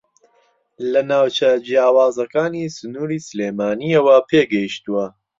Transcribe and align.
لە 0.91 1.01
ناوچە 1.09 1.49
جیاوازەکانی 1.67 2.73
سنووری 2.77 3.25
سلێمانییەوە 3.27 4.15
پێگەیشتووە 4.29 5.05